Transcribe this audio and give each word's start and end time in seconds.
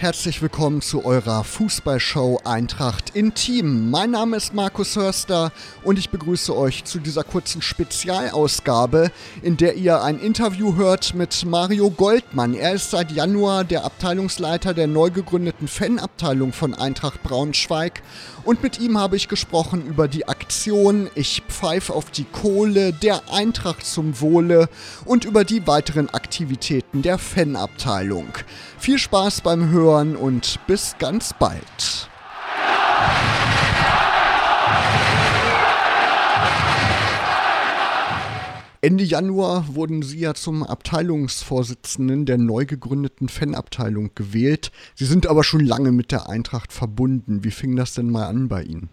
Herzlich 0.00 0.40
willkommen 0.42 0.80
zu 0.80 1.04
eurer 1.04 1.42
Fußballshow 1.42 2.42
Eintracht 2.44 3.16
Intim. 3.16 3.90
Mein 3.90 4.12
Name 4.12 4.36
ist 4.36 4.54
Markus 4.54 4.94
Hörster 4.94 5.50
und 5.82 5.98
ich 5.98 6.10
begrüße 6.10 6.56
euch 6.56 6.84
zu 6.84 7.00
dieser 7.00 7.24
kurzen 7.24 7.62
Spezialausgabe, 7.62 9.10
in 9.42 9.56
der 9.56 9.74
ihr 9.74 10.00
ein 10.04 10.20
Interview 10.20 10.76
hört 10.76 11.14
mit 11.14 11.44
Mario 11.44 11.90
Goldmann. 11.90 12.54
Er 12.54 12.74
ist 12.74 12.92
seit 12.92 13.10
Januar 13.10 13.64
der 13.64 13.84
Abteilungsleiter 13.84 14.72
der 14.72 14.86
neu 14.86 15.10
gegründeten 15.10 15.66
Fanabteilung 15.66 16.52
von 16.52 16.74
Eintracht 16.74 17.24
Braunschweig 17.24 18.00
und 18.44 18.62
mit 18.62 18.78
ihm 18.78 18.98
habe 18.98 19.16
ich 19.16 19.26
gesprochen 19.26 19.84
über 19.84 20.06
die 20.06 20.28
Aktion 20.28 21.10
Ich 21.16 21.42
pfeife 21.48 21.92
auf 21.92 22.12
die 22.12 22.24
Kohle 22.24 22.92
der 22.92 23.32
Eintracht 23.32 23.84
zum 23.84 24.20
Wohle 24.20 24.68
und 25.04 25.24
über 25.24 25.42
die 25.42 25.66
weiteren 25.66 26.08
Aktivitäten 26.08 27.02
der 27.02 27.18
Fanabteilung. 27.18 28.28
Viel 28.78 28.98
Spaß 28.98 29.40
beim 29.40 29.70
Hören 29.70 29.87
und 29.88 30.60
bis 30.66 30.96
ganz 30.98 31.32
bald. 31.32 32.08
Ende 38.80 39.02
Januar 39.02 39.74
wurden 39.74 40.02
Sie 40.02 40.20
ja 40.20 40.34
zum 40.34 40.62
Abteilungsvorsitzenden 40.62 42.26
der 42.26 42.38
neu 42.38 42.64
gegründeten 42.64 43.28
Fanabteilung 43.28 44.10
gewählt. 44.14 44.70
Sie 44.94 45.04
sind 45.04 45.26
aber 45.26 45.42
schon 45.42 45.64
lange 45.64 45.90
mit 45.90 46.12
der 46.12 46.28
Eintracht 46.28 46.72
verbunden. 46.72 47.42
Wie 47.42 47.50
fing 47.50 47.74
das 47.74 47.94
denn 47.94 48.10
mal 48.10 48.26
an 48.26 48.48
bei 48.48 48.62
Ihnen? 48.62 48.88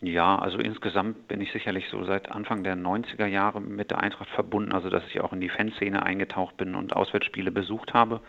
Ja, 0.00 0.36
also 0.36 0.58
insgesamt 0.58 1.28
bin 1.28 1.40
ich 1.40 1.52
sicherlich 1.52 1.84
so 1.90 2.04
seit 2.04 2.32
Anfang 2.32 2.64
der 2.64 2.76
90er 2.76 3.26
Jahre 3.26 3.60
mit 3.60 3.92
der 3.92 4.00
Eintracht 4.00 4.30
verbunden, 4.30 4.72
also 4.72 4.90
dass 4.90 5.04
ich 5.08 5.20
auch 5.20 5.32
in 5.32 5.40
die 5.40 5.48
Fanszene 5.48 6.02
eingetaucht 6.02 6.56
bin 6.56 6.74
und 6.74 6.96
Auswärtsspiele 6.96 7.52
besucht 7.52 7.94
habe. 7.94 8.20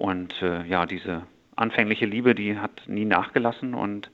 Und 0.00 0.40
äh, 0.40 0.64
ja, 0.64 0.86
diese 0.86 1.24
anfängliche 1.56 2.06
Liebe, 2.06 2.34
die 2.34 2.58
hat 2.58 2.84
nie 2.86 3.04
nachgelassen 3.04 3.74
und 3.74 4.10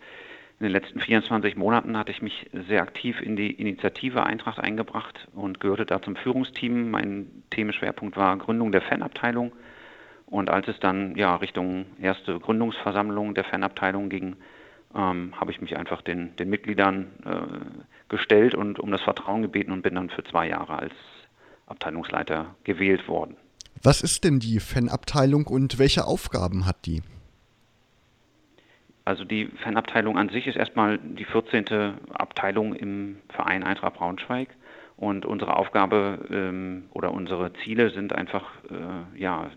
in 0.58 0.64
den 0.64 0.72
letzten 0.72 0.98
24 0.98 1.54
Monaten 1.54 1.96
hatte 1.96 2.10
ich 2.10 2.20
mich 2.22 2.50
sehr 2.68 2.82
aktiv 2.82 3.20
in 3.20 3.36
die 3.36 3.52
Initiative 3.52 4.24
Eintracht 4.24 4.58
eingebracht 4.58 5.28
und 5.32 5.60
gehörte 5.60 5.86
da 5.86 6.02
zum 6.02 6.16
Führungsteam. 6.16 6.90
Mein 6.90 7.44
Themenschwerpunkt 7.50 8.16
war 8.16 8.36
Gründung 8.36 8.72
der 8.72 8.82
Fanabteilung. 8.82 9.52
Und 10.26 10.50
als 10.50 10.66
es 10.66 10.80
dann 10.80 11.14
ja 11.14 11.36
Richtung 11.36 11.86
erste 12.00 12.40
Gründungsversammlung 12.40 13.36
der 13.36 13.44
Fanabteilung 13.44 14.08
ging, 14.08 14.34
ähm, 14.92 15.34
habe 15.40 15.52
ich 15.52 15.60
mich 15.60 15.76
einfach 15.76 16.02
den, 16.02 16.34
den 16.34 16.50
Mitgliedern 16.50 17.12
äh, 17.24 18.08
gestellt 18.08 18.56
und 18.56 18.80
um 18.80 18.90
das 18.90 19.02
Vertrauen 19.02 19.42
gebeten 19.42 19.70
und 19.70 19.82
bin 19.82 19.94
dann 19.94 20.10
für 20.10 20.24
zwei 20.24 20.48
Jahre 20.48 20.80
als 20.80 20.94
Abteilungsleiter 21.68 22.56
gewählt 22.64 23.06
worden. 23.06 23.36
Was 23.82 24.02
ist 24.02 24.24
denn 24.24 24.38
die 24.38 24.60
Fanabteilung 24.60 25.46
und 25.46 25.78
welche 25.78 26.04
Aufgaben 26.04 26.66
hat 26.66 26.86
die? 26.86 27.02
Also 29.04 29.24
die 29.24 29.46
Fanabteilung 29.62 30.18
an 30.18 30.30
sich 30.30 30.48
ist 30.48 30.56
erstmal 30.56 30.98
die 30.98 31.24
14. 31.24 31.94
Abteilung 32.12 32.74
im 32.74 33.18
Verein 33.28 33.62
Eintracht 33.62 33.94
Braunschweig. 33.94 34.48
Und 34.96 35.26
unsere 35.26 35.56
Aufgabe 35.56 36.26
ähm, 36.30 36.84
oder 36.92 37.12
unsere 37.12 37.52
Ziele 37.62 37.90
sind 37.90 38.14
einfach, 38.14 38.44
äh, 38.70 39.20
ja, 39.20 39.50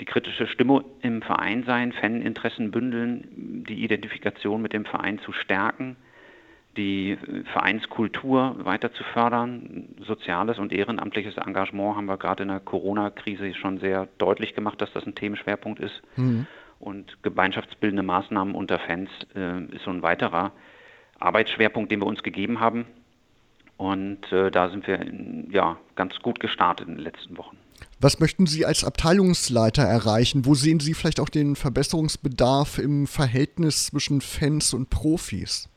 die 0.00 0.04
kritische 0.04 0.46
Stimme 0.46 0.84
im 1.00 1.22
Verein 1.22 1.64
sein, 1.64 1.92
Faninteressen 1.92 2.70
bündeln, 2.70 3.64
die 3.68 3.82
Identifikation 3.82 4.62
mit 4.62 4.72
dem 4.72 4.84
Verein 4.84 5.18
zu 5.18 5.32
stärken, 5.32 5.96
die 6.78 7.18
Vereinskultur 7.52 8.64
weiter 8.64 8.92
zu 8.94 9.04
fördern. 9.04 9.88
Soziales 10.06 10.58
und 10.58 10.72
ehrenamtliches 10.72 11.36
Engagement 11.36 11.96
haben 11.96 12.06
wir 12.06 12.16
gerade 12.16 12.44
in 12.44 12.48
der 12.48 12.60
Corona-Krise 12.60 13.52
schon 13.54 13.80
sehr 13.80 14.08
deutlich 14.16 14.54
gemacht, 14.54 14.80
dass 14.80 14.92
das 14.94 15.04
ein 15.04 15.14
Themenschwerpunkt 15.14 15.80
ist. 15.80 16.00
Mhm. 16.16 16.46
Und 16.78 17.22
gemeinschaftsbildende 17.22 18.04
Maßnahmen 18.04 18.54
unter 18.54 18.78
Fans 18.78 19.10
äh, 19.34 19.64
ist 19.64 19.84
so 19.84 19.90
ein 19.90 20.02
weiterer 20.02 20.52
Arbeitsschwerpunkt, 21.18 21.90
den 21.90 22.00
wir 22.00 22.06
uns 22.06 22.22
gegeben 22.22 22.60
haben. 22.60 22.86
Und 23.76 24.32
äh, 24.32 24.50
da 24.50 24.70
sind 24.70 24.86
wir 24.86 25.00
in, 25.00 25.50
ja, 25.50 25.76
ganz 25.96 26.18
gut 26.20 26.40
gestartet 26.40 26.88
in 26.88 26.94
den 26.94 27.02
letzten 27.02 27.36
Wochen. 27.36 27.56
Was 28.00 28.20
möchten 28.20 28.46
Sie 28.46 28.64
als 28.64 28.84
Abteilungsleiter 28.84 29.82
erreichen? 29.82 30.46
Wo 30.46 30.54
sehen 30.54 30.78
Sie 30.78 30.94
vielleicht 30.94 31.18
auch 31.18 31.28
den 31.28 31.56
Verbesserungsbedarf 31.56 32.78
im 32.78 33.08
Verhältnis 33.08 33.86
zwischen 33.86 34.20
Fans 34.20 34.72
und 34.72 34.90
Profis? 34.90 35.68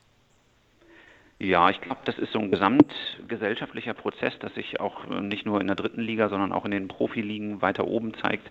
Ja, 1.42 1.70
ich 1.70 1.80
glaube, 1.80 2.00
das 2.04 2.16
ist 2.20 2.32
so 2.32 2.38
ein 2.38 2.52
gesamtgesellschaftlicher 2.52 3.94
Prozess, 3.94 4.32
dass 4.38 4.54
sich 4.54 4.78
auch 4.78 5.10
äh, 5.10 5.20
nicht 5.20 5.44
nur 5.44 5.60
in 5.60 5.66
der 5.66 5.74
dritten 5.74 6.00
Liga, 6.00 6.28
sondern 6.28 6.52
auch 6.52 6.64
in 6.64 6.70
den 6.70 6.86
Profiligen 6.86 7.60
weiter 7.60 7.84
oben 7.84 8.14
zeigt, 8.14 8.48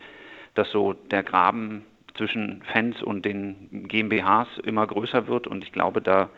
dass 0.55 0.69
so 0.71 0.91
der 0.91 1.23
Graben 1.23 1.85
zwischen 2.15 2.61
Fans 2.73 3.01
und 3.01 3.23
den 3.23 3.87
GmbHs 3.87 4.57
immer 4.65 4.85
größer 4.85 5.27
wird. 5.27 5.47
Und 5.47 5.63
ich 5.63 5.71
glaube, 5.71 6.01
da 6.01 6.31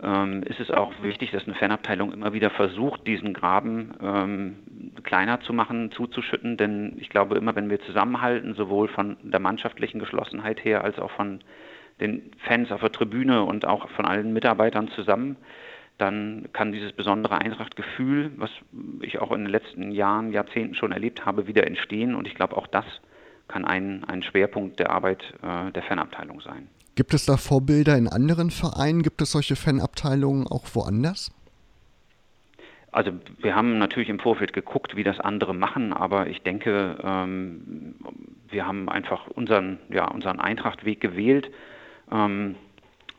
ähm, 0.00 0.44
ist 0.44 0.60
es 0.60 0.70
auch 0.70 0.92
wichtig, 1.02 1.32
dass 1.32 1.42
eine 1.46 1.56
Fanabteilung 1.56 2.12
immer 2.12 2.32
wieder 2.32 2.50
versucht, 2.50 3.04
diesen 3.08 3.34
Graben 3.34 3.92
ähm, 4.00 4.56
kleiner 5.02 5.40
zu 5.40 5.52
machen, 5.52 5.90
zuzuschütten. 5.90 6.56
Denn 6.56 6.98
ich 7.00 7.08
glaube, 7.08 7.34
immer 7.34 7.56
wenn 7.56 7.68
wir 7.68 7.80
zusammenhalten, 7.80 8.54
sowohl 8.54 8.86
von 8.86 9.16
der 9.24 9.40
mannschaftlichen 9.40 9.98
Geschlossenheit 9.98 10.64
her 10.64 10.84
als 10.84 11.00
auch 11.00 11.10
von 11.10 11.40
den 11.98 12.30
Fans 12.46 12.70
auf 12.70 12.80
der 12.80 12.92
Tribüne 12.92 13.42
und 13.42 13.66
auch 13.66 13.90
von 13.90 14.04
allen 14.04 14.32
Mitarbeitern 14.32 14.86
zusammen, 14.90 15.36
dann 16.00 16.48
kann 16.52 16.72
dieses 16.72 16.92
besondere 16.92 17.38
Eintrachtgefühl, 17.38 18.32
was 18.36 18.50
ich 19.02 19.18
auch 19.18 19.32
in 19.32 19.44
den 19.44 19.50
letzten 19.50 19.90
Jahren, 19.92 20.32
Jahrzehnten 20.32 20.74
schon 20.74 20.92
erlebt 20.92 21.26
habe, 21.26 21.46
wieder 21.46 21.66
entstehen. 21.66 22.14
Und 22.14 22.26
ich 22.26 22.34
glaube, 22.34 22.56
auch 22.56 22.66
das 22.66 22.84
kann 23.48 23.64
ein, 23.64 24.04
ein 24.04 24.22
Schwerpunkt 24.22 24.78
der 24.78 24.90
Arbeit 24.90 25.22
äh, 25.42 25.70
der 25.72 25.82
Fanabteilung 25.82 26.40
sein. 26.40 26.68
Gibt 26.94 27.14
es 27.14 27.26
da 27.26 27.36
Vorbilder 27.36 27.96
in 27.96 28.08
anderen 28.08 28.50
Vereinen? 28.50 29.02
Gibt 29.02 29.22
es 29.22 29.32
solche 29.32 29.56
Fanabteilungen 29.56 30.46
auch 30.46 30.64
woanders? 30.74 31.32
Also 32.92 33.12
wir 33.38 33.54
haben 33.54 33.78
natürlich 33.78 34.08
im 34.08 34.18
Vorfeld 34.18 34.52
geguckt, 34.52 34.96
wie 34.96 35.04
das 35.04 35.20
andere 35.20 35.54
machen, 35.54 35.92
aber 35.92 36.26
ich 36.26 36.42
denke, 36.42 36.98
ähm, 37.02 37.94
wir 38.48 38.66
haben 38.66 38.88
einfach 38.88 39.28
unseren, 39.28 39.78
ja, 39.90 40.08
unseren 40.08 40.40
Eintrachtweg 40.40 41.00
gewählt. 41.00 41.50
Ähm, 42.10 42.56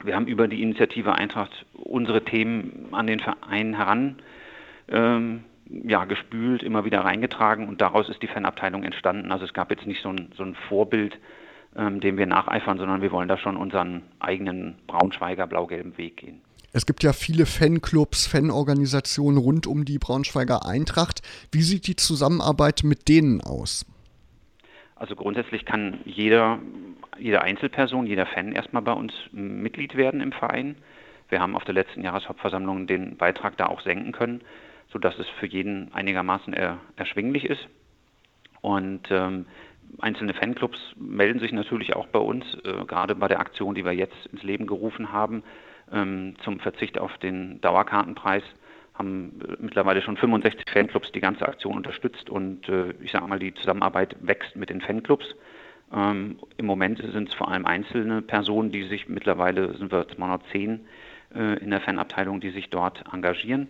wir 0.03 0.15
haben 0.15 0.27
über 0.27 0.47
die 0.47 0.61
Initiative 0.61 1.13
Eintracht 1.13 1.65
unsere 1.73 2.23
Themen 2.23 2.87
an 2.91 3.07
den 3.07 3.19
Verein 3.19 3.75
heran 3.75 4.17
ähm, 4.89 5.43
ja, 5.85 6.05
gespült, 6.05 6.63
immer 6.63 6.85
wieder 6.85 7.01
reingetragen 7.01 7.67
und 7.67 7.81
daraus 7.81 8.09
ist 8.09 8.21
die 8.21 8.27
Fanabteilung 8.27 8.83
entstanden. 8.83 9.31
Also 9.31 9.45
es 9.45 9.53
gab 9.53 9.71
jetzt 9.71 9.87
nicht 9.87 10.01
so 10.01 10.09
ein, 10.09 10.31
so 10.35 10.43
ein 10.43 10.55
Vorbild, 10.67 11.17
ähm, 11.75 11.99
dem 12.01 12.17
wir 12.17 12.25
nacheifern, 12.25 12.77
sondern 12.77 13.01
wir 13.01 13.11
wollen 13.11 13.29
da 13.29 13.37
schon 13.37 13.55
unseren 13.55 14.03
eigenen 14.19 14.75
Braunschweiger 14.87 15.47
blau-gelben 15.47 15.97
Weg 15.97 16.17
gehen. 16.17 16.41
Es 16.73 16.85
gibt 16.85 17.03
ja 17.03 17.11
viele 17.11 17.45
Fanclubs, 17.45 18.27
Fanorganisationen 18.27 19.37
rund 19.37 19.67
um 19.67 19.83
die 19.83 19.99
Braunschweiger 19.99 20.65
Eintracht. 20.65 21.21
Wie 21.51 21.63
sieht 21.63 21.87
die 21.87 21.97
Zusammenarbeit 21.97 22.83
mit 22.83 23.09
denen 23.09 23.41
aus? 23.41 23.85
Also 25.01 25.15
grundsätzlich 25.15 25.65
kann 25.65 25.99
jeder, 26.05 26.59
jede 27.17 27.41
Einzelperson, 27.41 28.05
jeder 28.05 28.27
Fan 28.27 28.51
erstmal 28.51 28.83
bei 28.83 28.93
uns 28.93 29.13
Mitglied 29.31 29.95
werden 29.95 30.21
im 30.21 30.31
Verein. 30.31 30.75
Wir 31.29 31.41
haben 31.41 31.55
auf 31.55 31.63
der 31.63 31.73
letzten 31.73 32.03
Jahreshauptversammlung 32.03 32.85
den 32.85 33.17
Beitrag 33.17 33.57
da 33.57 33.65
auch 33.65 33.81
senken 33.81 34.11
können 34.11 34.41
sodass 34.91 35.17
es 35.19 35.27
für 35.39 35.47
jeden 35.47 35.93
einigermaßen 35.93 36.53
er, 36.53 36.79
erschwinglich 36.95 37.45
ist. 37.45 37.67
Und 38.61 39.09
ähm, 39.09 39.45
einzelne 39.99 40.33
Fanclubs 40.33 40.79
melden 40.97 41.39
sich 41.39 41.51
natürlich 41.51 41.95
auch 41.95 42.07
bei 42.07 42.19
uns, 42.19 42.45
äh, 42.63 42.85
gerade 42.85 43.15
bei 43.15 43.27
der 43.27 43.39
Aktion, 43.39 43.73
die 43.73 43.85
wir 43.85 43.93
jetzt 43.93 44.25
ins 44.31 44.43
Leben 44.43 44.67
gerufen 44.67 45.11
haben, 45.11 45.43
ähm, 45.91 46.35
zum 46.43 46.59
Verzicht 46.59 46.99
auf 46.99 47.17
den 47.17 47.59
Dauerkartenpreis 47.61 48.43
haben 49.01 49.39
äh, 49.47 49.55
mittlerweile 49.59 50.01
schon 50.01 50.17
65 50.17 50.69
Fanclubs 50.71 51.11
die 51.11 51.19
ganze 51.19 51.47
Aktion 51.47 51.75
unterstützt 51.75 52.29
und 52.29 52.69
äh, 52.69 52.93
ich 53.01 53.11
sage 53.11 53.27
mal, 53.27 53.39
die 53.39 53.53
Zusammenarbeit 53.53 54.15
wächst 54.21 54.55
mit 54.55 54.69
den 54.69 54.81
Fanclubs. 54.81 55.25
Ähm, 55.93 56.37
Im 56.57 56.65
Moment 56.65 56.99
sind 56.99 57.29
es 57.29 57.33
vor 57.33 57.49
allem 57.49 57.65
einzelne 57.65 58.21
Personen, 58.21 58.71
die 58.71 58.83
sich 58.83 59.09
mittlerweile 59.09 59.75
sind 59.77 59.91
wir 59.91 60.07
210 60.07 60.81
äh, 61.33 61.57
in 61.59 61.71
der 61.71 61.81
Fanabteilung, 61.81 62.39
die 62.39 62.51
sich 62.51 62.69
dort 62.69 63.03
engagieren. 63.11 63.67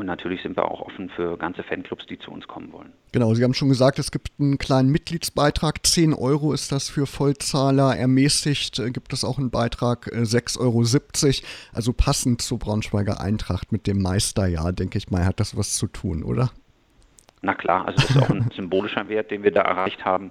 Und 0.00 0.06
natürlich 0.06 0.40
sind 0.40 0.56
wir 0.56 0.64
auch 0.64 0.80
offen 0.80 1.10
für 1.10 1.36
ganze 1.36 1.62
Fanclubs, 1.62 2.06
die 2.06 2.18
zu 2.18 2.30
uns 2.30 2.48
kommen 2.48 2.72
wollen. 2.72 2.90
Genau, 3.12 3.34
Sie 3.34 3.44
haben 3.44 3.52
schon 3.52 3.68
gesagt, 3.68 3.98
es 3.98 4.10
gibt 4.10 4.30
einen 4.40 4.56
kleinen 4.56 4.88
Mitgliedsbeitrag. 4.88 5.86
10 5.86 6.14
Euro 6.14 6.54
ist 6.54 6.72
das 6.72 6.88
für 6.88 7.04
Vollzahler. 7.04 7.94
Ermäßigt 7.98 8.80
gibt 8.94 9.12
es 9.12 9.24
auch 9.24 9.36
einen 9.36 9.50
Beitrag 9.50 10.06
6,70 10.06 10.56
äh, 10.56 10.62
Euro. 10.62 11.46
Also 11.74 11.92
passend 11.92 12.40
zur 12.40 12.58
Braunschweiger 12.58 13.20
Eintracht 13.20 13.72
mit 13.72 13.86
dem 13.86 14.00
Meisterjahr, 14.00 14.72
denke 14.72 14.96
ich 14.96 15.10
mal, 15.10 15.26
hat 15.26 15.38
das 15.38 15.54
was 15.54 15.74
zu 15.74 15.86
tun, 15.86 16.22
oder? 16.22 16.50
Na 17.42 17.54
klar, 17.54 17.86
also 17.86 18.00
das 18.00 18.08
ist 18.08 18.22
auch 18.22 18.30
ein 18.30 18.50
symbolischer 18.56 19.06
Wert, 19.10 19.30
den 19.30 19.42
wir 19.42 19.52
da 19.52 19.60
erreicht 19.60 20.06
haben. 20.06 20.30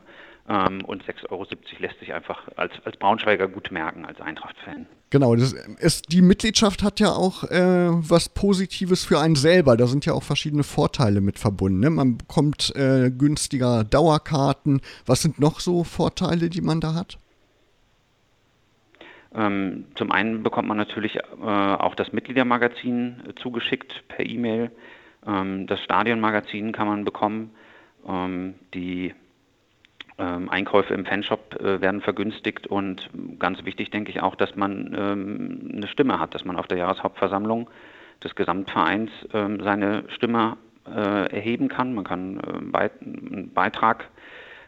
Ähm, 0.49 0.83
und 0.83 1.03
6,70 1.03 1.29
Euro 1.29 1.45
lässt 1.77 1.99
sich 1.99 2.11
einfach 2.11 2.47
als, 2.55 2.73
als 2.83 2.97
Braunschweiger 2.97 3.47
gut 3.47 3.69
merken, 3.71 4.03
als 4.03 4.19
Eintracht-Fan. 4.19 4.87
Genau, 5.11 5.35
das 5.35 5.53
ist, 5.53 6.11
die 6.11 6.23
Mitgliedschaft 6.23 6.81
hat 6.81 6.99
ja 6.99 7.11
auch 7.11 7.43
äh, 7.43 7.89
was 7.91 8.29
Positives 8.29 9.05
für 9.05 9.19
einen 9.19 9.35
selber. 9.35 9.77
Da 9.77 9.85
sind 9.85 10.07
ja 10.07 10.13
auch 10.13 10.23
verschiedene 10.23 10.63
Vorteile 10.63 11.21
mit 11.21 11.37
verbunden. 11.37 11.79
Ne? 11.81 11.91
Man 11.91 12.17
bekommt 12.17 12.75
äh, 12.75 13.11
günstiger 13.11 13.83
Dauerkarten. 13.83 14.81
Was 15.05 15.21
sind 15.21 15.39
noch 15.39 15.59
so 15.59 15.83
Vorteile, 15.83 16.49
die 16.49 16.61
man 16.61 16.81
da 16.81 16.95
hat? 16.95 17.19
Ähm, 19.35 19.85
zum 19.93 20.11
einen 20.11 20.41
bekommt 20.41 20.67
man 20.67 20.77
natürlich 20.77 21.17
äh, 21.17 21.21
auch 21.43 21.93
das 21.93 22.11
Mitgliedermagazin 22.11 23.17
äh, 23.27 23.35
zugeschickt 23.35 24.03
per 24.07 24.25
E-Mail. 24.25 24.71
Ähm, 25.27 25.67
das 25.67 25.79
Stadionmagazin 25.81 26.71
kann 26.71 26.87
man 26.87 27.05
bekommen. 27.05 27.51
Ähm, 28.07 28.55
die 28.73 29.13
ähm, 30.19 30.49
Einkäufe 30.49 30.93
im 30.93 31.05
Fanshop 31.05 31.59
äh, 31.59 31.81
werden 31.81 32.01
vergünstigt 32.01 32.67
und 32.67 33.09
ganz 33.39 33.63
wichtig 33.65 33.89
denke 33.89 34.11
ich 34.11 34.21
auch, 34.21 34.35
dass 34.35 34.55
man 34.55 34.95
ähm, 34.97 35.71
eine 35.75 35.87
Stimme 35.87 36.19
hat, 36.19 36.35
dass 36.35 36.45
man 36.45 36.57
auf 36.57 36.67
der 36.67 36.77
Jahreshauptversammlung 36.77 37.69
des 38.23 38.35
Gesamtvereins 38.35 39.09
ähm, 39.33 39.61
seine 39.63 40.03
Stimme 40.09 40.57
äh, 40.85 41.33
erheben 41.33 41.69
kann. 41.69 41.93
Man 41.93 42.03
kann 42.03 42.39
äh, 42.39 42.89
einen 43.01 43.51
Beitrag 43.53 44.09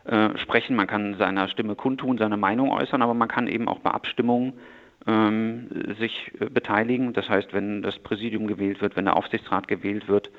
äh, 0.06 0.38
sprechen, 0.38 0.75
man 0.75 0.88
kann 0.88 1.15
seiner 1.18 1.48
Stimme 1.50 1.75
kundtun, 1.75 2.18
seine 2.18 2.38
Meinung 2.38 2.71
äußern, 2.71 3.01
aber 3.01 3.13
man 3.13 3.27
kann 3.27 3.48
eben 3.48 3.68
auch 3.68 3.80
bei 3.80 3.92
Abstimmungen 3.92 4.53
ähm, 5.06 5.68
sich 6.00 6.31
äh, 6.39 6.45
beteiligen. 6.45 7.13
Das 7.13 7.27
heißt, 7.27 7.53
wenn 7.53 7.81
das 7.81 8.00
Präsidium 8.00 8.48
gewählt 8.48 8.81
wird, 8.81 8.95
wenn 8.95 9.06
der 9.06 9.18
Aufsichtsrat 9.18 9.68
gewählt 9.68 10.07
wird, 10.07 10.31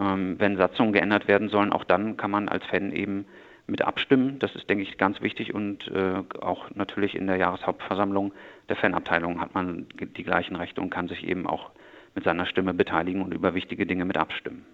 ähm, 0.00 0.36
wenn 0.38 0.56
Satzungen 0.56 0.92
geändert 0.92 1.28
werden 1.28 1.48
sollen, 1.48 1.72
auch 1.72 1.84
dann 1.84 2.16
kann 2.16 2.30
man 2.30 2.48
als 2.48 2.64
Fan 2.66 2.92
eben 2.92 3.26
mit 3.66 3.82
abstimmen. 3.82 4.38
Das 4.38 4.54
ist, 4.54 4.68
denke 4.68 4.82
ich, 4.82 4.98
ganz 4.98 5.20
wichtig 5.20 5.54
und 5.54 5.88
äh, 5.88 6.22
auch 6.40 6.70
natürlich 6.74 7.14
in 7.14 7.26
der 7.26 7.36
Jahreshauptversammlung 7.36 8.32
der 8.68 8.76
Fanabteilung 8.76 9.40
hat 9.40 9.54
man 9.54 9.86
die 9.98 10.24
gleichen 10.24 10.56
Rechte 10.56 10.80
und 10.80 10.90
kann 10.90 11.08
sich 11.08 11.26
eben 11.26 11.46
auch 11.46 11.70
mit 12.14 12.24
seiner 12.24 12.46
Stimme 12.46 12.74
beteiligen 12.74 13.22
und 13.22 13.34
über 13.34 13.54
wichtige 13.54 13.86
Dinge 13.86 14.04
mit 14.04 14.16
abstimmen. 14.16 14.64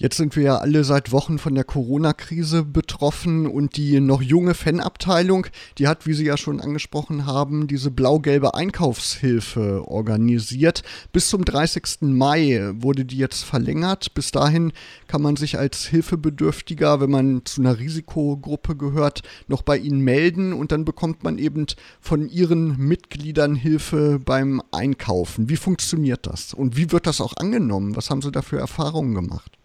Jetzt 0.00 0.16
sind 0.16 0.34
wir 0.34 0.42
ja 0.42 0.56
alle 0.56 0.82
seit 0.82 1.12
Wochen 1.12 1.38
von 1.38 1.54
der 1.54 1.64
Corona-Krise 1.64 2.64
betroffen 2.64 3.46
und 3.46 3.76
die 3.76 4.00
noch 4.00 4.22
junge 4.22 4.54
Fanabteilung, 4.54 5.46
die 5.76 5.88
hat, 5.88 6.06
wie 6.06 6.14
Sie 6.14 6.24
ja 6.24 6.38
schon 6.38 6.58
angesprochen 6.58 7.26
haben, 7.26 7.66
diese 7.66 7.90
blau-gelbe 7.90 8.54
Einkaufshilfe 8.54 9.86
organisiert. 9.86 10.84
Bis 11.12 11.28
zum 11.28 11.44
30. 11.44 11.98
Mai 12.00 12.70
wurde 12.76 13.04
die 13.04 13.18
jetzt 13.18 13.44
verlängert. 13.44 14.14
Bis 14.14 14.30
dahin 14.30 14.72
kann 15.06 15.20
man 15.20 15.36
sich 15.36 15.58
als 15.58 15.84
Hilfebedürftiger, 15.84 17.02
wenn 17.02 17.10
man 17.10 17.42
zu 17.44 17.60
einer 17.60 17.78
Risikogruppe 17.78 18.76
gehört, 18.76 19.20
noch 19.48 19.60
bei 19.60 19.76
Ihnen 19.76 20.00
melden 20.00 20.54
und 20.54 20.72
dann 20.72 20.86
bekommt 20.86 21.24
man 21.24 21.36
eben 21.36 21.66
von 22.00 22.26
Ihren 22.26 22.78
Mitgliedern 22.78 23.54
Hilfe 23.54 24.18
beim 24.18 24.62
Einkaufen. 24.72 25.50
Wie 25.50 25.56
funktioniert 25.56 26.26
das 26.26 26.54
und 26.54 26.78
wie 26.78 26.90
wird 26.90 27.06
das 27.06 27.20
auch 27.20 27.36
angenommen? 27.36 27.96
Was 27.96 28.08
haben 28.08 28.22
Sie 28.22 28.32
da 28.32 28.40
für 28.40 28.58
Erfahrungen 28.58 29.14
gemacht? 29.14 29.59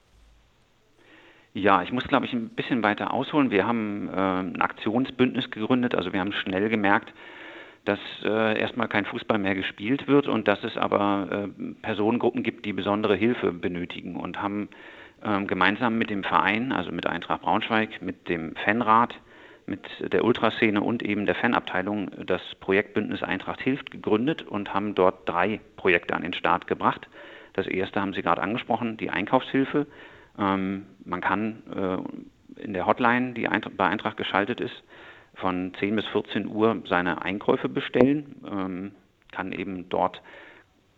Ja, 1.56 1.82
ich 1.82 1.94
muss, 1.94 2.04
glaube 2.04 2.26
ich, 2.26 2.34
ein 2.34 2.50
bisschen 2.50 2.84
weiter 2.84 3.14
ausholen. 3.14 3.50
Wir 3.50 3.66
haben 3.66 4.10
äh, 4.10 4.12
ein 4.12 4.62
Aktionsbündnis 4.62 5.50
gegründet, 5.52 5.96
also 5.96 6.12
wir 6.12 6.20
haben 6.20 6.34
schnell 6.34 6.68
gemerkt, 6.68 7.14
dass 7.86 8.00
äh, 8.26 8.60
erstmal 8.60 8.90
kein 8.90 9.06
Fußball 9.06 9.38
mehr 9.38 9.56
gespielt 9.56 10.06
wird 10.06 10.28
und 10.28 10.50
dass 10.50 10.62
es 10.66 10.76
aber 10.76 11.48
äh, 11.48 11.74
Personengruppen 11.82 12.44
gibt, 12.44 12.66
die 12.66 12.74
besondere 12.74 13.16
Hilfe 13.16 13.54
benötigen 13.54 14.18
und 14.18 14.42
haben 14.42 14.68
ähm, 15.24 15.48
gemeinsam 15.48 15.98
mit 15.98 16.10
dem 16.10 16.26
Verein, 16.26 16.74
also 16.74 16.92
mit 16.92 17.08
Eintracht 17.08 17.44
Braunschweig, 17.44 18.02
mit 18.02 18.28
dem 18.28 18.54
Fanrat, 18.58 19.16
mit 19.66 19.82
der 20.02 20.26
Ultraszene 20.26 20.82
und 20.82 21.04
eben 21.04 21.26
der 21.26 21.36
Fanabteilung 21.36 22.12
das 22.26 22.42
Projektbündnis 22.60 23.24
Eintracht 23.24 23.62
hilft 23.62 23.92
gegründet 23.92 24.42
und 24.42 24.74
haben 24.74 24.94
dort 24.94 25.30
drei 25.30 25.62
Projekte 25.78 26.16
an 26.16 26.24
den 26.24 26.34
Start 26.34 26.68
gebracht. 26.68 27.08
Das 27.54 27.66
erste 27.66 28.02
haben 28.02 28.12
Sie 28.12 28.24
gerade 28.24 28.42
angesprochen, 28.42 28.98
die 28.98 29.10
Einkaufshilfe. 29.10 29.88
Ähm, 30.38 30.86
man 31.04 31.22
kann 31.22 31.64
äh, 31.76 32.62
in 32.62 32.74
der 32.74 32.86
Hotline, 32.86 33.34
die 33.34 33.48
bei 33.78 33.86
Eintracht 33.86 34.18
geschaltet 34.18 34.62
ist, 34.62 34.84
von 35.36 35.74
10 35.80 35.96
bis 35.96 36.06
14 36.08 36.48
Uhr 36.48 36.82
seine 36.88 37.22
Einkäufe 37.22 37.70
bestellen, 37.70 38.36
ähm, 38.50 38.92
kann 39.32 39.52
eben 39.52 39.90
dort 39.90 40.22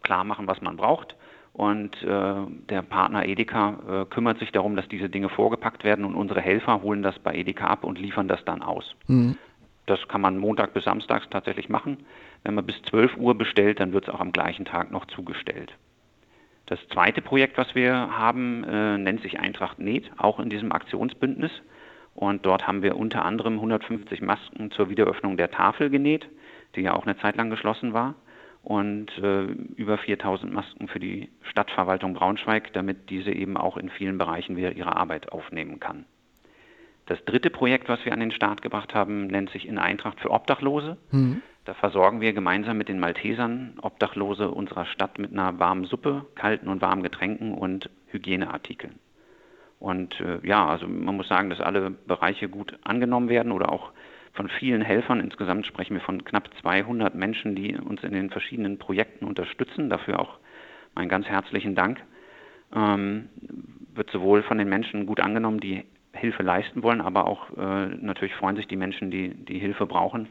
klar 0.04 0.24
machen, 0.24 0.48
was 0.48 0.62
man 0.62 0.78
braucht. 0.78 1.16
Und 1.54 1.96
äh, 2.04 2.36
der 2.70 2.84
Partner 2.84 3.26
Edeka 3.26 3.80
äh, 3.90 4.06
kümmert 4.06 4.38
sich 4.38 4.52
darum, 4.52 4.76
dass 4.76 4.88
diese 4.90 5.10
Dinge 5.10 5.30
vorgepackt 5.30 5.84
werden 5.84 6.06
und 6.06 6.14
unsere 6.14 6.40
Helfer 6.40 6.84
holen 6.84 7.02
das 7.02 7.18
bei 7.18 7.34
Edeka 7.34 7.66
ab 7.66 7.84
und 7.84 7.98
liefern 7.98 8.28
das 8.28 8.46
dann 8.46 8.62
aus. 8.62 8.96
Mhm. 9.08 9.38
Das 9.88 10.00
kann 10.08 10.22
man 10.22 10.38
Montag 10.38 10.74
bis 10.74 10.84
Samstags 10.84 11.28
tatsächlich 11.32 11.68
machen. 11.68 12.06
Wenn 12.44 12.54
man 12.54 12.66
bis 12.66 12.80
12 12.84 13.18
Uhr 13.18 13.36
bestellt, 13.36 13.80
dann 13.80 13.92
wird 13.92 14.08
es 14.08 14.14
auch 14.14 14.20
am 14.20 14.34
gleichen 14.34 14.66
Tag 14.66 14.92
noch 14.92 15.06
zugestellt. 15.06 15.74
Das 16.68 16.80
zweite 16.94 17.22
Projekt, 17.22 17.58
was 17.58 17.74
wir 17.76 17.94
haben, 17.94 18.64
äh, 18.66 18.98
nennt 18.98 19.22
sich 19.22 19.40
Eintracht 19.40 19.80
Näht, 19.80 20.12
auch 20.18 20.40
in 20.40 20.50
diesem 20.50 20.72
Aktionsbündnis. 20.72 21.52
Und 22.14 22.46
dort 22.46 22.68
haben 22.68 22.82
wir 22.82 22.98
unter 22.98 23.24
anderem 23.24 23.56
150 23.56 24.22
Masken 24.22 24.72
zur 24.72 24.90
Wiederöffnung 24.90 25.38
der 25.38 25.50
Tafel 25.50 25.90
genäht, 25.90 26.28
die 26.76 26.82
ja 26.82 26.94
auch 26.94 27.06
eine 27.06 27.18
Zeit 27.18 27.38
lang 27.38 27.50
geschlossen 27.50 27.94
war. 27.94 28.16
Und 28.64 29.18
äh, 29.20 29.44
über 29.78 29.98
4000 29.98 30.52
Masken 30.52 30.90
für 30.90 31.00
die 31.00 31.30
Stadtverwaltung 31.44 32.14
Braunschweig, 32.14 32.74
damit 32.74 33.10
diese 33.10 33.32
eben 33.32 33.56
auch 33.56 33.78
in 33.78 33.90
vielen 33.90 34.18
Bereichen 34.18 34.58
wieder 34.58 34.74
ihre 34.74 34.98
Arbeit 34.98 35.32
aufnehmen 35.32 35.80
kann. 35.80 36.06
Das 37.06 37.24
dritte 37.24 37.50
Projekt, 37.50 37.88
was 37.88 38.04
wir 38.04 38.12
an 38.12 38.20
den 38.20 38.32
Start 38.32 38.62
gebracht 38.62 38.94
haben, 38.94 39.28
nennt 39.28 39.52
sich 39.52 39.66
In 39.66 39.78
Eintracht 39.78 40.20
für 40.20 40.32
Obdachlose. 40.32 40.98
Mhm. 41.12 41.42
Da 41.68 41.74
versorgen 41.74 42.22
wir 42.22 42.32
gemeinsam 42.32 42.78
mit 42.78 42.88
den 42.88 42.98
Maltesern 42.98 43.74
Obdachlose 43.82 44.50
unserer 44.50 44.86
Stadt 44.86 45.20
mit 45.20 45.34
einer 45.34 45.60
warmen 45.60 45.84
Suppe, 45.84 46.26
kalten 46.34 46.70
und 46.70 46.82
warmen 46.82 47.04
Getränken 47.04 47.54
und 47.54 47.90
Hygieneartikeln. 48.08 48.96
Und 49.78 50.18
äh, 50.22 50.40
ja, 50.48 50.66
also 50.66 50.88
man 50.88 51.18
muss 51.18 51.28
sagen, 51.28 51.50
dass 51.50 51.60
alle 51.60 51.92
Bereiche 51.92 52.48
gut 52.48 52.80
angenommen 52.86 53.28
werden 53.28 53.52
oder 53.52 53.70
auch 53.70 53.92
von 54.32 54.48
vielen 54.48 54.82
Helfern. 54.82 55.20
Insgesamt 55.20 55.68
sprechen 55.68 55.96
wir 55.96 56.02
von 56.02 56.24
knapp 56.24 56.50
200 56.62 57.16
Menschen, 57.16 57.54
die 57.54 57.76
uns 57.76 58.02
in 58.02 58.14
den 58.14 58.30
verschiedenen 58.30 58.80
Projekten 58.80 59.26
unterstützen. 59.26 59.90
Dafür 59.90 60.22
auch 60.22 60.38
meinen 60.96 61.10
ganz 61.10 61.26
herzlichen 61.26 61.76
Dank. 61.76 62.02
Ähm, 62.74 63.28
wird 63.94 64.10
sowohl 64.12 64.42
von 64.44 64.58
den 64.58 64.70
Menschen 64.70 65.06
gut 65.06 65.20
angenommen, 65.20 65.60
die 65.60 65.84
Hilfe 66.14 66.44
leisten 66.44 66.82
wollen, 66.82 67.02
aber 67.02 67.28
auch 67.28 67.50
äh, 67.58 67.88
natürlich 67.88 68.36
freuen 68.36 68.56
sich 68.56 68.68
die 68.68 68.78
Menschen, 68.78 69.12
die 69.12 69.34
die 69.34 69.60
Hilfe 69.60 69.86
brauchen, 69.86 70.30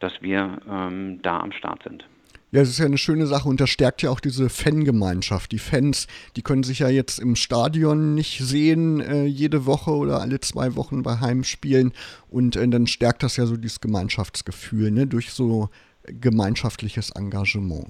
dass 0.00 0.12
wir 0.20 0.60
ähm, 0.68 1.20
da 1.22 1.40
am 1.40 1.52
Start 1.52 1.82
sind. 1.84 2.04
Ja, 2.52 2.62
es 2.62 2.70
ist 2.70 2.78
ja 2.80 2.86
eine 2.86 2.98
schöne 2.98 3.28
Sache 3.28 3.48
und 3.48 3.60
das 3.60 3.70
stärkt 3.70 4.02
ja 4.02 4.10
auch 4.10 4.18
diese 4.18 4.48
Fangemeinschaft. 4.48 5.52
Die 5.52 5.60
Fans, 5.60 6.08
die 6.34 6.42
können 6.42 6.64
sich 6.64 6.80
ja 6.80 6.88
jetzt 6.88 7.20
im 7.20 7.36
Stadion 7.36 8.16
nicht 8.16 8.40
sehen, 8.40 8.98
äh, 8.98 9.24
jede 9.24 9.66
Woche 9.66 9.92
oder 9.92 10.20
alle 10.20 10.40
zwei 10.40 10.74
Wochen 10.74 11.04
bei 11.04 11.20
Heimspielen. 11.20 11.92
Und 12.28 12.56
äh, 12.56 12.66
dann 12.66 12.88
stärkt 12.88 13.22
das 13.22 13.36
ja 13.36 13.46
so 13.46 13.56
dieses 13.56 13.80
Gemeinschaftsgefühl, 13.80 14.90
ne, 14.90 15.06
durch 15.06 15.30
so 15.30 15.68
gemeinschaftliches 16.12 17.10
Engagement. 17.10 17.88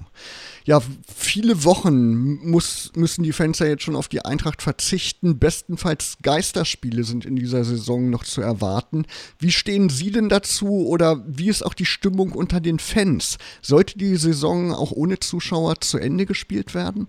Ja, 0.65 0.79
viele 1.13 1.63
Wochen 1.63 2.49
muss, 2.49 2.91
müssen 2.95 3.23
die 3.23 3.33
Fans 3.33 3.59
ja 3.59 3.67
jetzt 3.67 3.83
schon 3.83 3.95
auf 3.95 4.07
die 4.07 4.23
Eintracht 4.23 4.61
verzichten. 4.61 5.39
Bestenfalls 5.39 6.17
Geisterspiele 6.21 7.03
sind 7.03 7.25
in 7.25 7.35
dieser 7.35 7.63
Saison 7.63 8.09
noch 8.09 8.23
zu 8.23 8.41
erwarten. 8.41 9.05
Wie 9.39 9.51
stehen 9.51 9.89
Sie 9.89 10.11
denn 10.11 10.29
dazu 10.29 10.87
oder 10.87 11.23
wie 11.27 11.49
ist 11.49 11.63
auch 11.63 11.73
die 11.73 11.85
Stimmung 11.85 12.31
unter 12.31 12.59
den 12.59 12.79
Fans? 12.79 13.37
Sollte 13.61 13.97
die 13.97 14.15
Saison 14.15 14.73
auch 14.73 14.91
ohne 14.91 15.19
Zuschauer 15.19 15.81
zu 15.81 15.97
Ende 15.97 16.25
gespielt 16.25 16.75
werden? 16.75 17.07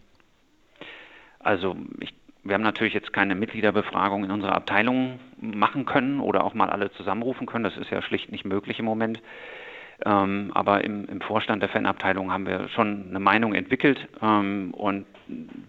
Also 1.40 1.76
ich 2.00 2.14
wir 2.44 2.54
haben 2.54 2.62
natürlich 2.62 2.94
jetzt 2.94 3.12
keine 3.12 3.34
Mitgliederbefragung 3.34 4.24
in 4.24 4.30
unserer 4.30 4.54
Abteilung 4.54 5.20
machen 5.40 5.84
können 5.84 6.20
oder 6.20 6.44
auch 6.44 6.54
mal 6.54 6.70
alle 6.70 6.90
zusammenrufen 6.92 7.46
können. 7.46 7.64
Das 7.64 7.76
ist 7.76 7.90
ja 7.90 8.02
schlicht 8.02 8.32
nicht 8.32 8.44
möglich 8.44 8.78
im 8.78 8.84
Moment. 8.84 9.20
Ähm, 10.04 10.50
aber 10.54 10.84
im, 10.84 11.04
im, 11.06 11.20
Vorstand 11.20 11.62
der 11.62 11.68
Fanabteilung 11.68 12.32
haben 12.32 12.46
wir 12.46 12.68
schon 12.68 13.06
eine 13.10 13.20
Meinung 13.20 13.54
entwickelt 13.54 14.08
ähm, 14.20 14.74
und 14.74 15.06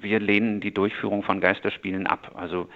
wir 0.02 0.20
lehnen 0.20 0.60
die 0.60 0.74
Durchführung 0.74 1.24
von 1.24 1.40
Geisterspielen 1.40 2.08
ab. 2.08 2.32
Also 2.36 2.68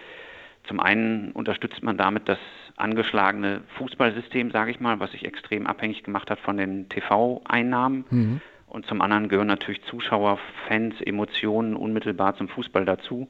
zum 0.66 0.80
einen 0.80 1.32
unterstützt 1.32 1.82
man 1.82 1.98
damit 1.98 2.30
das 2.30 2.38
angeschlagene 2.76 3.62
Fußballsystem, 3.78 4.52
sage 4.52 4.72
ich 4.72 4.80
mal, 4.80 5.00
was 5.00 5.12
sich 5.12 5.26
extrem 5.26 5.66
abhängig 5.66 6.04
gemacht 6.04 6.30
hat 6.30 6.40
von 6.40 6.58
den 6.58 6.90
TV-Einnahmen. 6.90 8.06
Mhm. 8.10 8.42
Und 8.68 8.86
zum 8.86 9.02
anderen 9.02 9.30
gehören 9.30 9.48
natürlich 9.48 9.82
Zuschauer, 9.86 10.40
Fans, 10.68 11.00
Emotionen 11.02 11.76
unmittelbar 11.76 12.36
zum 12.36 12.50
Fußball 12.50 12.86
dazu. 12.86 13.28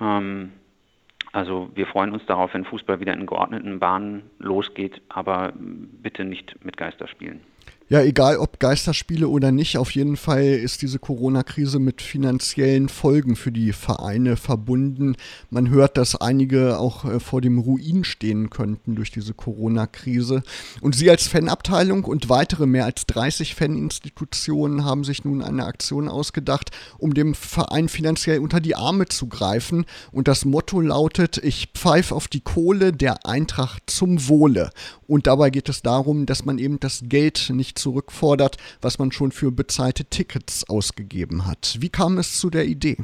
Ähm, 0.00 0.52
also 1.36 1.68
wir 1.74 1.86
freuen 1.86 2.12
uns 2.12 2.24
darauf, 2.24 2.54
wenn 2.54 2.64
Fußball 2.64 2.98
wieder 2.98 3.12
in 3.12 3.26
geordneten 3.26 3.78
Bahnen 3.78 4.30
losgeht, 4.38 5.02
aber 5.10 5.52
bitte 5.54 6.24
nicht 6.24 6.64
mit 6.64 6.78
Geisterspielen. 6.78 7.42
Ja, 7.88 8.00
egal 8.00 8.38
ob 8.38 8.58
Geisterspiele 8.58 9.28
oder 9.28 9.52
nicht, 9.52 9.78
auf 9.78 9.92
jeden 9.92 10.16
Fall 10.16 10.42
ist 10.42 10.82
diese 10.82 10.98
Corona-Krise 10.98 11.78
mit 11.78 12.02
finanziellen 12.02 12.88
Folgen 12.88 13.36
für 13.36 13.52
die 13.52 13.72
Vereine 13.72 14.36
verbunden. 14.36 15.14
Man 15.50 15.70
hört, 15.70 15.96
dass 15.96 16.16
einige 16.16 16.80
auch 16.80 17.04
äh, 17.04 17.20
vor 17.20 17.40
dem 17.40 17.60
Ruin 17.60 18.02
stehen 18.02 18.50
könnten 18.50 18.96
durch 18.96 19.12
diese 19.12 19.34
Corona-Krise. 19.34 20.42
Und 20.80 20.96
Sie 20.96 21.08
als 21.08 21.28
Fanabteilung 21.28 22.02
und 22.02 22.28
weitere 22.28 22.66
mehr 22.66 22.86
als 22.86 23.06
30 23.06 23.54
Faninstitutionen 23.54 24.84
haben 24.84 25.04
sich 25.04 25.24
nun 25.24 25.40
eine 25.40 25.64
Aktion 25.64 26.08
ausgedacht, 26.08 26.72
um 26.98 27.14
dem 27.14 27.36
Verein 27.36 27.88
finanziell 27.88 28.40
unter 28.40 28.58
die 28.58 28.74
Arme 28.74 29.06
zu 29.06 29.28
greifen. 29.28 29.86
Und 30.10 30.26
das 30.26 30.44
Motto 30.44 30.80
lautet, 30.80 31.38
ich 31.38 31.68
pfeife 31.72 32.16
auf 32.16 32.26
die 32.26 32.40
Kohle 32.40 32.92
der 32.92 33.26
Eintracht 33.26 33.84
zum 33.86 34.26
Wohle. 34.26 34.70
Und 35.06 35.28
dabei 35.28 35.50
geht 35.50 35.68
es 35.68 35.82
darum, 35.82 36.26
dass 36.26 36.44
man 36.44 36.58
eben 36.58 36.80
das 36.80 37.02
Geld 37.04 37.50
nicht 37.54 37.75
zurückfordert, 37.76 38.56
was 38.80 38.98
man 38.98 39.12
schon 39.12 39.32
für 39.32 39.52
bezahlte 39.52 40.04
Tickets 40.04 40.68
ausgegeben 40.68 41.46
hat. 41.46 41.76
Wie 41.80 41.88
kam 41.88 42.18
es 42.18 42.38
zu 42.38 42.50
der 42.50 42.64
Idee? 42.64 42.96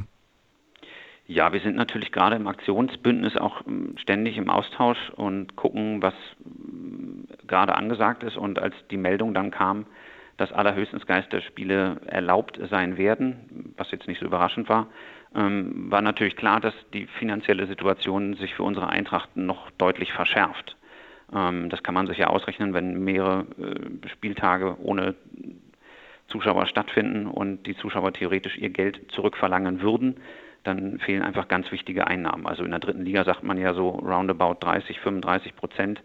Ja, 1.25 1.53
wir 1.53 1.61
sind 1.61 1.77
natürlich 1.77 2.11
gerade 2.11 2.35
im 2.35 2.47
Aktionsbündnis 2.47 3.37
auch 3.37 3.65
ähm, 3.65 3.95
ständig 3.97 4.37
im 4.37 4.49
Austausch 4.49 4.97
und 5.15 5.55
gucken, 5.55 6.01
was 6.01 6.13
ähm, 6.45 7.27
gerade 7.47 7.75
angesagt 7.75 8.23
ist. 8.23 8.35
Und 8.35 8.59
als 8.59 8.75
die 8.91 8.97
Meldung 8.97 9.33
dann 9.33 9.49
kam, 9.49 9.85
dass 10.37 10.51
allerhöchstens 10.51 11.05
Geisterspiele 11.05 12.01
erlaubt 12.07 12.59
sein 12.69 12.97
werden, 12.97 13.73
was 13.77 13.91
jetzt 13.91 14.07
nicht 14.07 14.19
so 14.19 14.25
überraschend 14.25 14.67
war, 14.67 14.87
ähm, 15.33 15.89
war 15.89 16.01
natürlich 16.01 16.35
klar, 16.35 16.59
dass 16.59 16.73
die 16.93 17.07
finanzielle 17.07 17.67
Situation 17.67 18.35
sich 18.35 18.53
für 18.53 18.63
unsere 18.63 18.89
Eintracht 18.89 19.35
noch 19.37 19.71
deutlich 19.71 20.11
verschärft. 20.11 20.75
Ähm, 21.33 21.69
das 21.69 21.83
kann 21.83 21.93
man 21.93 22.07
sich 22.07 22.17
ja 22.17 22.27
ausrechnen, 22.27 22.73
wenn 22.73 23.03
mehrere 23.03 23.45
äh, 23.59 24.07
Spieltage 24.09 24.77
ohne 24.81 25.15
Zuschauer 26.27 26.65
stattfinden 26.67 27.27
und 27.27 27.63
die 27.67 27.75
Zuschauer 27.75 28.13
theoretisch 28.13 28.57
ihr 28.57 28.69
Geld 28.69 29.11
zurückverlangen 29.11 29.81
würden, 29.81 30.17
dann 30.63 30.99
fehlen 30.99 31.21
einfach 31.21 31.47
ganz 31.47 31.71
wichtige 31.71 32.07
Einnahmen. 32.07 32.47
Also 32.47 32.63
in 32.63 32.71
der 32.71 32.79
dritten 32.79 33.03
Liga 33.03 33.23
sagt 33.23 33.43
man 33.43 33.57
ja 33.57 33.73
so 33.73 33.89
roundabout 33.89 34.55
30, 34.61 34.99
35 34.99 35.55
Prozent 35.55 36.01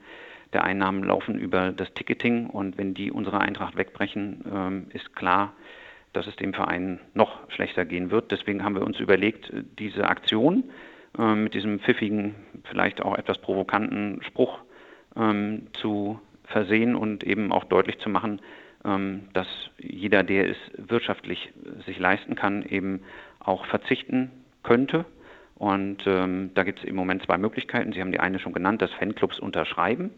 der 0.53 0.65
Einnahmen 0.65 1.05
laufen 1.05 1.39
über 1.39 1.73
das 1.73 1.93
Ticketing 1.95 2.47
und 2.47 2.79
wenn 2.79 2.95
die 2.95 3.13
unserer 3.13 3.41
Eintracht 3.41 3.77
wegbrechen, 3.77 4.45
ähm, 4.53 4.87
ist 4.93 5.15
klar, 5.15 5.53
dass 6.13 6.27
es 6.27 6.37
dem 6.37 6.55
Verein 6.55 7.01
noch 7.15 7.51
schlechter 7.51 7.85
gehen 7.85 8.11
wird. 8.11 8.33
Deswegen 8.33 8.65
haben 8.65 8.75
wir 8.75 8.83
uns 8.83 8.99
überlegt, 8.99 9.53
diese 9.79 10.09
Aktion 10.09 10.65
äh, 11.19 11.35
mit 11.35 11.55
diesem 11.55 11.81
pfiffigen, 11.81 12.35
vielleicht 12.65 13.03
auch 13.03 13.17
etwas 13.17 13.39
provokanten 13.39 14.23
Spruch 14.23 14.59
ähm, 15.19 15.67
zu 15.75 16.19
versehen 16.45 16.95
und 16.95 17.25
eben 17.25 17.53
auch 17.53 17.65
deutlich 17.65 17.99
zu 17.99 18.09
machen, 18.09 18.41
ähm, 18.85 19.29
dass 19.33 19.49
jeder, 19.79 20.23
der 20.23 20.49
es 20.49 20.57
wirtschaftlich 20.77 21.53
sich 21.87 21.99
leisten 21.99 22.35
kann, 22.35 22.63
eben 22.63 23.01
auch 23.41 23.65
verzichten 23.67 24.31
könnte. 24.63 25.05
Und 25.57 26.07
ähm, 26.07 26.51
da 26.55 26.63
gibt 26.63 26.79
es 26.79 26.85
im 26.85 26.95
Moment 26.95 27.25
zwei 27.25 27.37
Möglichkeiten. 27.37 27.93
Sie 27.93 28.01
haben 28.01 28.13
die 28.13 28.21
eine 28.21 28.39
schon 28.39 28.53
genannt, 28.53 28.81
dass 28.81 28.93
Fanclubs 28.93 29.41
unterschreiben. 29.41 30.11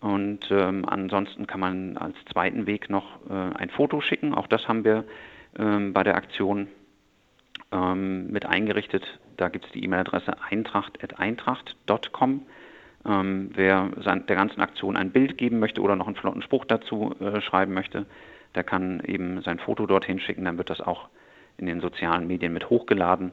Und 0.00 0.50
ähm, 0.50 0.84
ansonsten 0.86 1.46
kann 1.46 1.60
man 1.60 1.96
als 1.96 2.16
zweiten 2.32 2.66
Weg 2.66 2.90
noch 2.90 3.18
äh, 3.30 3.32
ein 3.32 3.70
Foto 3.70 4.00
schicken. 4.00 4.34
Auch 4.34 4.46
das 4.46 4.68
haben 4.68 4.84
wir 4.84 5.04
ähm, 5.58 5.92
bei 5.92 6.02
der 6.02 6.16
Aktion 6.16 6.68
ähm, 7.72 8.30
mit 8.30 8.46
eingerichtet. 8.46 9.04
Da 9.36 9.48
gibt 9.48 9.66
es 9.66 9.72
die 9.72 9.84
E-Mail-Adresse 9.84 10.42
eintracht.eintracht.com. 10.42 12.46
Ähm, 13.06 13.50
wer 13.54 13.90
sein, 14.02 14.26
der 14.26 14.36
ganzen 14.36 14.60
Aktion 14.60 14.96
ein 14.96 15.12
Bild 15.12 15.38
geben 15.38 15.58
möchte 15.58 15.80
oder 15.80 15.96
noch 15.96 16.06
einen 16.06 16.16
flotten 16.16 16.42
Spruch 16.42 16.64
dazu 16.64 17.14
äh, 17.20 17.40
schreiben 17.40 17.72
möchte, 17.72 18.06
der 18.54 18.64
kann 18.64 19.00
eben 19.00 19.42
sein 19.42 19.58
Foto 19.58 19.86
dorthin 19.86 20.20
schicken. 20.20 20.44
Dann 20.44 20.58
wird 20.58 20.70
das 20.70 20.80
auch 20.80 21.08
in 21.56 21.66
den 21.66 21.80
sozialen 21.80 22.26
Medien 22.26 22.52
mit 22.52 22.68
hochgeladen 22.68 23.32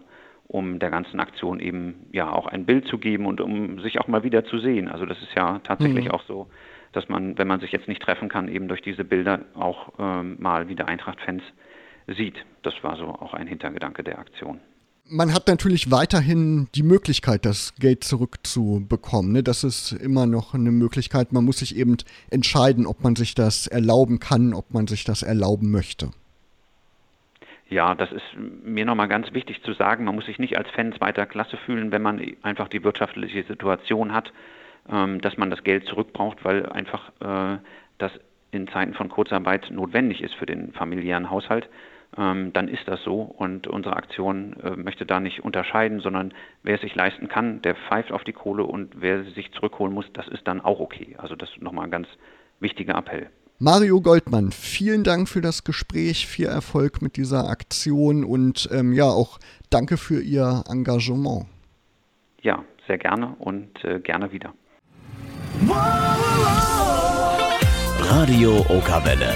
um 0.53 0.77
der 0.77 0.91
ganzen 0.91 1.19
Aktion 1.19 1.60
eben 1.60 2.05
ja 2.12 2.31
auch 2.31 2.45
ein 2.45 2.67
Bild 2.67 2.88
zu 2.88 3.00
geben 3.00 3.25
und 3.25 3.41
um 3.41 3.79
sich 3.79 4.00
auch 4.00 4.07
mal 4.07 4.24
wieder 4.24 4.45
zu 4.45 4.60
sehen. 4.60 4.88
Also 4.88 5.07
das 5.07 5.19
ist 5.19 5.33
ja 5.36 5.60
tatsächlich 5.63 6.05
mhm. 6.05 6.12
auch 6.12 6.22
so, 6.27 6.48
dass 6.91 7.10
man, 7.10 7.39
wenn 7.39 7.48
man 7.48 7.60
sich 7.60 7.72
jetzt 7.72 7.88
nicht 7.88 8.03
treffen 8.03 8.29
kann, 8.29 8.48
eben 8.48 8.67
durch 8.67 8.83
diese 8.83 9.03
Bilder 9.03 9.39
auch 9.55 9.93
ähm, 9.98 10.36
mal 10.39 10.69
wieder 10.69 10.88
Eintracht-Fans 10.88 11.41
sieht. 12.05 12.36
Das 12.62 12.75
war 12.83 12.98
so 12.98 13.05
auch 13.05 13.33
ein 13.33 13.48
Hintergedanke 13.48 14.03
der 14.03 14.19
Aktion. 14.19 14.60
Man 15.05 15.33
hat 15.33 15.48
natürlich 15.48 15.89
weiterhin 15.89 16.67
die 16.75 16.83
Möglichkeit, 16.83 17.45
das 17.45 17.74
Geld 17.79 18.03
zurückzubekommen. 18.03 19.31
Ne? 19.31 19.41
Das 19.41 19.63
ist 19.63 19.91
immer 19.91 20.27
noch 20.27 20.53
eine 20.53 20.72
Möglichkeit. 20.72 21.33
Man 21.33 21.45
muss 21.45 21.57
sich 21.57 21.75
eben 21.75 21.98
entscheiden, 22.29 22.86
ob 22.86 23.03
man 23.03 23.15
sich 23.15 23.33
das 23.33 23.65
erlauben 23.65 24.19
kann, 24.19 24.53
ob 24.53 24.72
man 24.72 24.86
sich 24.86 25.03
das 25.03 25.24
erlauben 25.24 25.72
möchte. 25.72 26.12
Ja, 27.70 27.96
das 27.96 28.12
ist 28.12 28.24
mir 28.38 28.86
nochmal 28.86 29.08
ganz 29.08 29.34
wichtig 29.34 29.63
zu 29.63 29.74
sagen. 29.74 30.05
Man 30.05 30.15
muss 30.15 30.25
sich 30.25 30.39
nicht 30.39 30.58
als 30.58 30.70
Fan 30.72 30.93
zweiter 30.93 31.25
Klasse 31.25 31.58
fühlen, 31.58 31.91
wenn 31.91 32.01
man 32.01 32.22
einfach 32.41 32.67
die 32.67 32.84
wirtschaftliche 32.84 33.43
Situation 33.43 34.13
hat, 34.13 34.32
ähm, 34.91 35.22
dass 35.22 35.38
man 35.38 35.50
das 35.50 35.63
Geld 35.63 35.86
zurückbraucht, 35.86 36.43
weil 36.43 36.67
einfach 36.67 37.10
äh, 37.20 37.58
das 37.98 38.12
in 38.51 38.67
Zeiten 38.67 38.93
von 38.93 39.10
Kurzarbeit 39.10 39.72
notwendig 39.72 40.22
ist 40.22 40.36
für 40.36 40.46
den 40.46 40.74
familiären 40.74 41.29
Haushalt. 41.29 41.70
Ähm, 42.15 42.53
dann 42.53 42.67
ist 42.67 42.88
das 42.88 43.01
so 43.03 43.22
und 43.22 43.65
unsere 43.65 43.96
Aktion 43.96 44.55
äh, 44.62 44.75
möchte 44.75 45.05
da 45.05 45.20
nicht 45.20 45.43
unterscheiden, 45.43 46.00
sondern 46.00 46.34
wer 46.62 46.75
es 46.75 46.82
sich 46.82 46.93
leisten 46.93 47.27
kann, 47.27 47.62
der 47.63 47.75
pfeift 47.75 48.12
auf 48.12 48.24
die 48.24 48.34
Kohle 48.34 48.63
und 48.65 49.01
wer 49.01 49.24
sich 49.24 49.51
zurückholen 49.53 49.93
muss, 49.93 50.05
das 50.13 50.27
ist 50.27 50.48
dann 50.48 50.62
auch 50.62 50.79
okay. 50.79 51.15
Also 51.17 51.36
das 51.36 51.50
ist 51.50 51.62
nochmal 51.62 51.86
ein 51.86 51.91
ganz 51.91 52.08
wichtiger 52.60 52.96
Appell. 52.96 53.29
Mario 53.60 54.01
Goldmann, 54.01 54.51
vielen 54.51 55.03
Dank 55.03 55.29
für 55.29 55.41
das 55.41 55.63
Gespräch, 55.63 56.27
viel 56.27 56.48
Erfolg 56.48 57.01
mit 57.01 57.17
dieser 57.17 57.48
Aktion 57.50 58.24
und 58.24 58.67
ähm, 58.72 58.93
ja, 58.93 59.05
auch 59.05 59.39
danke 59.69 59.98
für 59.98 60.22
Ihr 60.22 60.63
Engagement. 60.67 61.45
Ja, 62.41 62.63
sehr 62.88 62.98
gerne 62.98 63.36
und 63.39 63.83
äh, 63.83 64.00
gerne 64.00 64.31
wieder. 64.31 64.53
Radio 68.00 68.65
Okawelle. 68.69 69.33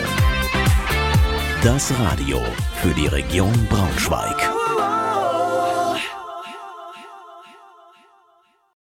Das 1.64 1.92
Radio 2.00 2.40
für 2.82 2.94
die 2.94 3.08
Region 3.08 3.54
Braunschweig. 3.70 4.37